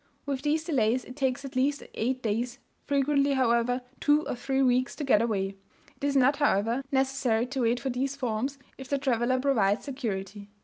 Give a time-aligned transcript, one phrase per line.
[0.25, 2.57] With these delays it takes at least eight days,
[2.87, 5.53] frequently, however, two or three weeks to get away;
[5.97, 10.47] it is not, however, necessary to wait for these forms, if the traveller provides security.